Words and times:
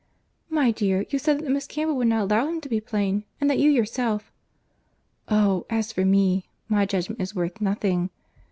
"My 0.49 0.71
dear, 0.71 1.05
you 1.11 1.19
said 1.19 1.41
that 1.41 1.51
Miss 1.51 1.67
Campbell 1.67 1.95
would 1.97 2.07
not 2.07 2.23
allow 2.23 2.47
him 2.47 2.59
to 2.61 2.67
be 2.67 2.81
plain, 2.81 3.23
and 3.39 3.47
that 3.51 3.59
you 3.59 3.69
yourself—" 3.69 4.31
"Oh! 5.27 5.67
as 5.69 5.91
for 5.91 6.05
me, 6.05 6.47
my 6.67 6.87
judgment 6.87 7.21
is 7.21 7.35
worth 7.35 7.61
nothing. 7.61 8.09